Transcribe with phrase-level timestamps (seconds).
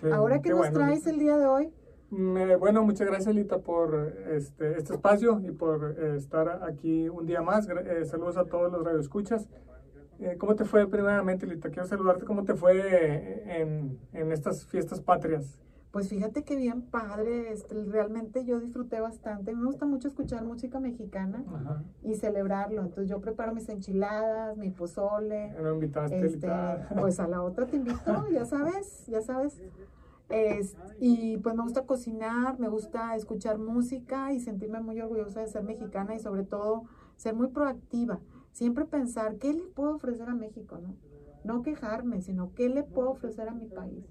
[0.00, 1.70] Sí, Ahora, ¿qué, nos bueno, traes el día de hoy?
[2.10, 7.26] Me- bueno, muchas gracias, Lita, por este, este espacio y por eh, estar aquí un
[7.26, 7.68] día más.
[7.68, 9.48] Eh, saludos a todos los radioescuchas.
[10.20, 11.68] Eh, ¿Cómo te fue primeramente, Lita?
[11.70, 12.24] Quiero saludarte.
[12.24, 15.60] ¿Cómo te fue en, en estas fiestas patrias?
[15.90, 19.54] Pues fíjate que bien padre, este, realmente yo disfruté bastante.
[19.54, 21.82] Me gusta mucho escuchar música mexicana Ajá.
[22.02, 22.82] y celebrarlo.
[22.82, 25.48] Entonces yo preparo mis enchiladas, mi pozole.
[25.52, 26.48] No me invitaste, Este,
[27.00, 29.58] pues a la otra te invito, ya sabes, ya sabes.
[30.28, 35.46] Es- y pues me gusta cocinar, me gusta escuchar música y sentirme muy orgullosa de
[35.46, 36.82] ser mexicana y sobre todo
[37.16, 38.20] ser muy proactiva.
[38.52, 40.78] Siempre pensar, ¿qué le puedo ofrecer a México?
[40.78, 40.94] No,
[41.44, 44.04] no quejarme, sino ¿qué le puedo ofrecer a mi país?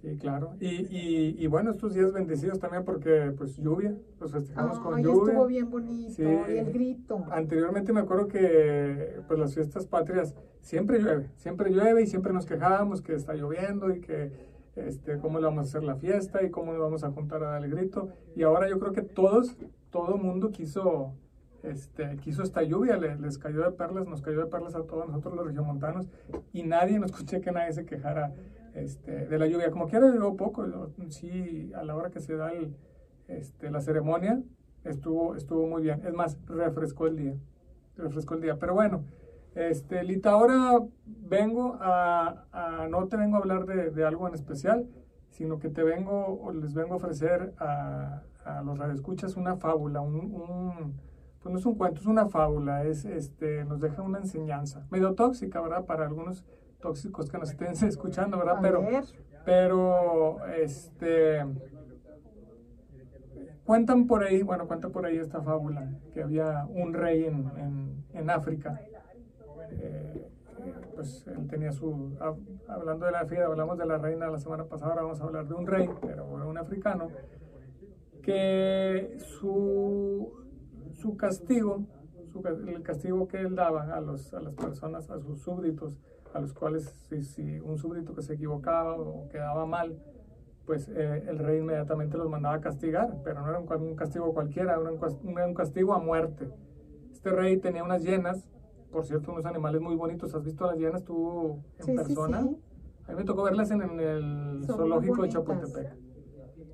[0.00, 0.54] Sí, claro.
[0.60, 3.94] Y, y, y bueno, estos días bendecidos también porque, pues, lluvia.
[4.20, 5.32] Los festejamos con lluvia.
[5.32, 6.12] estuvo bien bonito.
[6.14, 6.22] Sí.
[6.22, 7.24] Y el grito.
[7.30, 12.46] Anteriormente me acuerdo que pues las fiestas patrias siempre llueve, siempre llueve y siempre nos
[12.46, 14.32] quejábamos que está lloviendo y que
[14.76, 17.50] este, cómo le vamos a hacer la fiesta y cómo nos vamos a juntar a
[17.52, 18.08] dar el grito.
[18.34, 19.56] Y ahora yo creo que todos,
[19.90, 21.14] todo mundo quiso,
[21.62, 25.06] este, quiso esta lluvia, le- les cayó de perlas, nos cayó de perlas a todos
[25.08, 26.06] nosotros los regiomontanos
[26.52, 28.34] y nadie, no escuché que nadie se quejara
[28.76, 29.70] este, de la lluvia.
[29.70, 30.66] Como quiera llovió poco,
[31.08, 32.76] sí, a la hora que se da el,
[33.28, 34.42] este, la ceremonia
[34.84, 36.02] estuvo, estuvo muy bien.
[36.06, 37.34] Es más, refrescó el día,
[37.96, 38.56] refrescó el día.
[38.58, 39.04] Pero bueno,
[39.54, 44.86] este, Lita, ahora vengo a, no te vengo a hablar de, de algo en especial,
[45.30, 50.00] sino que te vengo, o les vengo a ofrecer a, a los radioescuchas una fábula,
[50.00, 50.94] un, un-
[51.42, 55.14] pues no es un cuento, es una fábula, es, este, nos deja una enseñanza, medio
[55.14, 55.84] tóxica, ¿verdad?
[55.84, 56.44] Para algunos
[56.80, 58.58] tóxicos que nos estén escuchando, ¿verdad?
[58.62, 58.80] Pero,
[59.44, 61.44] pero, este,
[63.64, 68.04] cuentan por ahí, bueno, cuenta por ahí esta fábula, que había un rey en, en,
[68.14, 68.80] en África.
[69.70, 70.28] Eh,
[70.94, 72.38] pues él tenía su, hab-
[72.68, 75.46] hablando de la fiesta, hablamos de la reina la semana pasada, ahora vamos a hablar
[75.46, 77.08] de un rey, pero un africano,
[78.22, 80.32] que su,
[80.92, 81.82] su castigo,
[82.44, 85.98] el castigo que él daba a, los, a las personas, a sus súbditos,
[86.34, 89.96] a los cuales si, si un súbdito que se equivocaba o quedaba mal,
[90.66, 94.34] pues eh, el rey inmediatamente los mandaba a castigar, pero no era un, un castigo
[94.34, 94.98] cualquiera, era un,
[95.38, 96.50] era un castigo a muerte.
[97.12, 98.48] Este rey tenía unas hienas,
[98.90, 100.34] por cierto, unos animales muy bonitos.
[100.34, 102.42] ¿Has visto las hienas tú en Sí, sí, persona?
[102.42, 102.56] sí.
[103.06, 105.28] A mí me tocó verlas en, en el Son zoológico de.
[105.28, 106.05] Chapultepec.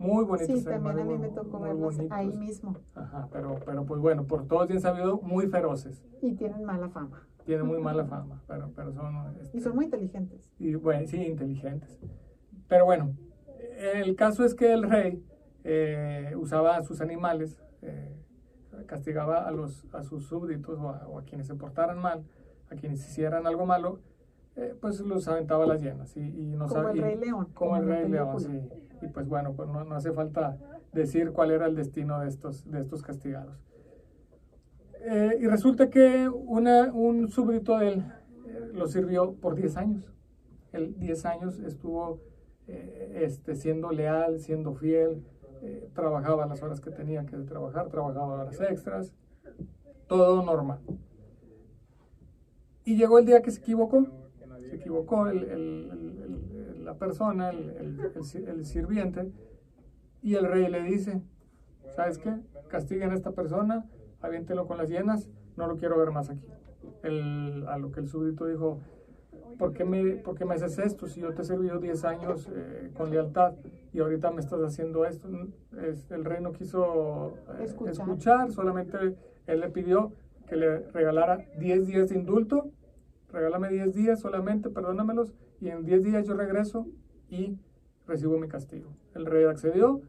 [0.00, 2.74] Muy bonitos sí, también a mí me tocó verlos ahí mismo.
[2.94, 6.02] Ajá, pero, pero pues bueno, por todos bien sabido, muy feroces.
[6.22, 7.26] Y tienen mala fama.
[7.44, 9.36] Tienen muy mala fama, pero, pero son...
[9.38, 10.50] este, Y son muy inteligentes.
[10.58, 12.00] y bueno, sí, inteligentes.
[12.66, 13.14] Pero bueno,
[13.78, 15.22] el caso es que el rey
[15.64, 18.16] eh, usaba a sus animales, eh,
[18.86, 22.24] castigaba a, los, a sus súbditos o a, o a quienes se portaran mal,
[22.70, 24.00] a quienes hicieran algo malo,
[24.60, 26.16] eh, pues los aventaba a las llenas.
[26.16, 28.60] Y, y no Como el Rey León, Como como el Rey León, película.
[28.60, 28.68] sí.
[29.02, 30.58] Y pues bueno, pues no, no hace falta
[30.92, 33.56] decir cuál era el destino de estos, de estos castigados.
[35.02, 38.04] Eh, y resulta que una, un súbdito de él
[38.46, 40.12] eh, lo sirvió por 10 años.
[40.72, 42.20] Él 10 años estuvo
[42.66, 45.24] eh, este, siendo leal, siendo fiel,
[45.62, 49.12] eh, trabajaba las horas que tenía que trabajar, trabajaba horas extras,
[50.06, 50.80] todo normal.
[52.84, 54.06] Y llegó el día que se equivocó,
[54.80, 59.30] equivocó el- el- el- la persona, el, el- el si- el sirviente,
[60.22, 61.22] y el rey le dice,
[61.94, 62.34] ¿sabes qué?
[62.68, 63.84] Castiguen a esta persona,
[64.20, 66.46] aviéntelo con las hienas, no lo quiero ver más aquí.
[67.68, 68.78] A lo que el súbdito dijo,
[69.58, 71.06] ¿por qué, me, por qué me haces esto?
[71.06, 73.54] Si yo te he servido 10 años eh, con lealtad
[73.92, 75.28] y ahorita me estás haciendo esto.
[75.82, 77.92] Es- el rey no quiso eh, Escuchar.
[77.92, 78.96] escuchar, solamente
[79.46, 80.12] él le pidió
[80.48, 82.70] que le regalara 10 días de indulto,
[83.32, 86.86] regálame 10 días solamente, perdónamelos, y en 10 días yo regreso
[87.28, 87.56] y
[88.06, 88.90] recibo mi castigo.
[89.14, 90.00] El rey accedió,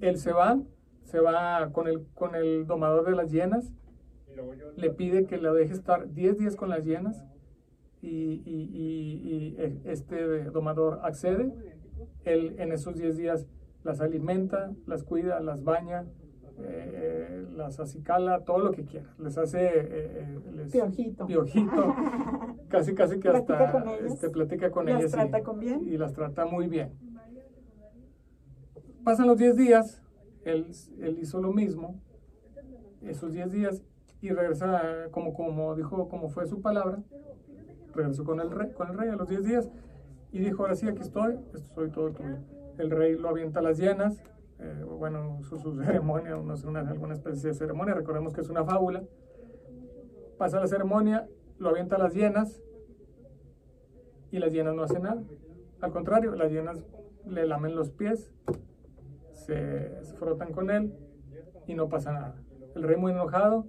[0.00, 0.58] él se va,
[1.04, 3.72] se va con el, con el domador de las hienas,
[4.76, 7.24] le pide que la deje estar 10 días con las hienas
[8.02, 8.08] y,
[8.44, 11.52] y- y- y, eh, este domador accede.
[12.24, 13.46] Él en esos 10 días
[13.84, 16.04] las alimenta, las cuida, las baña,
[16.58, 19.14] eh, las acicala, todo lo que quiera.
[19.18, 19.64] Les hace...
[19.66, 21.26] eh, eh, les- Piojito.
[21.26, 21.94] piojito.
[22.68, 24.12] Casi, casi que hasta Platica con ellas.
[24.12, 25.12] este, platica con ¿Las ellas.
[25.12, 25.80] y- trata con bien?
[25.86, 26.92] Y las trata muy bien.
[29.04, 30.02] Pasan los 10 días,
[30.44, 30.66] él,
[31.00, 32.00] él hizo lo mismo,
[33.02, 33.82] esos 10 días,
[34.20, 34.82] y regresa,
[35.12, 36.98] como, como dijo, como fue su palabra,
[37.94, 39.70] regresó con el rey, con el rey a los 10 días,
[40.32, 42.38] y dijo, ahora sí, aquí estoy, esto soy todo tuyo.
[42.78, 44.20] El rey lo avienta a las llenas,
[44.58, 48.64] eh, bueno, su, su ceremonia, no una, alguna especie de ceremonia, recordemos que es una
[48.64, 49.04] fábula,
[50.38, 52.62] pasa la ceremonia, lo avienta a las llenas,
[54.30, 55.22] y las llenas no hacen nada.
[55.80, 56.84] Al contrario, las llenas
[57.26, 58.30] le lamen los pies,
[59.32, 60.94] se, se frotan con él
[61.66, 62.34] y no pasa nada.
[62.74, 63.66] El rey muy enojado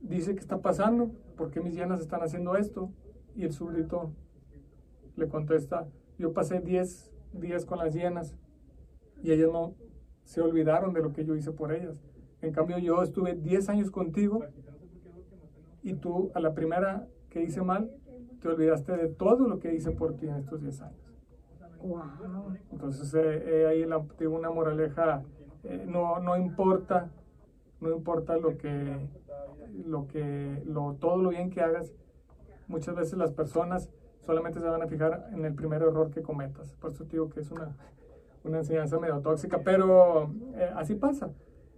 [0.00, 1.10] dice, ¿qué está pasando?
[1.36, 2.90] ¿Por qué mis hienas están haciendo esto?
[3.34, 4.12] Y el súbdito
[5.16, 5.88] le contesta,
[6.18, 8.34] yo pasé 10 días con las hienas
[9.22, 9.74] y ellas no
[10.24, 12.02] se olvidaron de lo que yo hice por ellas.
[12.42, 14.44] En cambio, yo estuve 10 años contigo
[15.82, 17.90] y tú a la primera que hice mal,
[18.40, 21.06] te olvidaste de todo lo que hice por ti en estos 10 años.
[22.72, 25.22] Entonces, eh, eh, ahí la, digo una moraleja,
[25.64, 27.10] eh, no, no importa,
[27.80, 29.08] no importa lo que,
[29.86, 31.92] lo que, lo, todo lo bien que hagas,
[32.66, 33.90] muchas veces las personas
[34.20, 36.74] solamente se van a fijar en el primer error que cometas.
[36.74, 37.76] Por eso digo que es una,
[38.46, 40.30] una enseñanza medio tóxica, pero
[40.76, 41.30] así pasa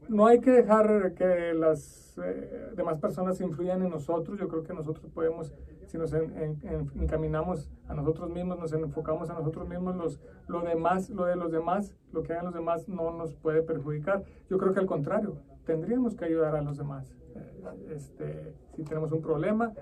[0.09, 4.39] no hay que dejar que las eh, demás personas influyan en nosotros.
[4.39, 5.55] Yo creo que nosotros podemos,
[5.87, 11.27] si nos encaminamos a nosotros mismos, nos enfocamos a nosotros mismos, los, lo demás, lo
[11.27, 14.25] de los demás, lo que hagan los demás no nos puede perjudicar.
[14.49, 17.15] Yo creo que al contrario, tendríamos que ayudar a los demás.
[17.35, 19.73] Eh, este, si tenemos un problema,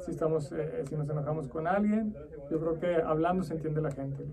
[0.00, 2.14] si, estamos, eh, si nos enojamos con alguien,
[2.50, 4.26] yo creo que hablando se entiende la gente.